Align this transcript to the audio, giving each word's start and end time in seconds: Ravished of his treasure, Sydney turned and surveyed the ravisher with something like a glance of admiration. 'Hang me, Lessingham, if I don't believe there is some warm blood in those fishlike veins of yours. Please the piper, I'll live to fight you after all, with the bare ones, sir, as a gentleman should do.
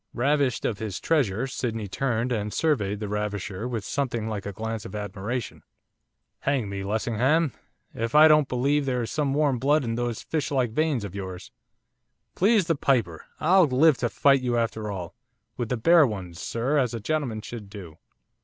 Ravished 0.15 0.65
of 0.65 0.79
his 0.79 0.99
treasure, 0.99 1.45
Sydney 1.45 1.87
turned 1.87 2.31
and 2.31 2.51
surveyed 2.51 2.99
the 2.99 3.07
ravisher 3.07 3.67
with 3.67 3.85
something 3.85 4.27
like 4.27 4.47
a 4.47 4.51
glance 4.51 4.83
of 4.83 4.95
admiration. 4.95 5.61
'Hang 6.39 6.67
me, 6.69 6.83
Lessingham, 6.83 7.51
if 7.93 8.15
I 8.15 8.27
don't 8.27 8.47
believe 8.47 8.87
there 8.87 9.03
is 9.03 9.11
some 9.11 9.35
warm 9.35 9.59
blood 9.59 9.83
in 9.83 9.93
those 9.93 10.23
fishlike 10.23 10.71
veins 10.71 11.03
of 11.03 11.13
yours. 11.13 11.51
Please 12.33 12.65
the 12.65 12.73
piper, 12.73 13.27
I'll 13.39 13.67
live 13.67 13.97
to 13.97 14.09
fight 14.09 14.41
you 14.41 14.57
after 14.57 14.89
all, 14.89 15.13
with 15.55 15.69
the 15.69 15.77
bare 15.77 16.07
ones, 16.07 16.41
sir, 16.41 16.79
as 16.79 16.95
a 16.95 16.99
gentleman 16.99 17.41
should 17.41 17.69
do. 17.69 17.99